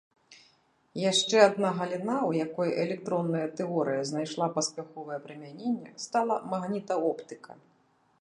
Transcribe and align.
Яшчэ 0.99 1.37
адна 1.49 1.69
галіна, 1.79 2.15
у 2.29 2.31
якой 2.45 2.69
электронная 2.83 3.43
тэорыя 3.59 4.07
знайшла 4.13 4.47
паспяховае 4.55 5.19
прымяненне, 5.27 5.93
стала 6.05 6.39
магнітаоптыка. 6.55 7.51